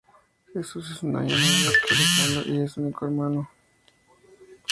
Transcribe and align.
Jesús 0.51 0.89
es 0.89 1.03
un 1.03 1.15
año 1.15 1.29
mayor 1.35 1.73
que 1.87 1.93
Alejandro 1.93 2.41
y 2.51 2.61
es 2.65 2.71
su 2.71 2.81
único 2.81 3.05
hermano. 3.05 3.47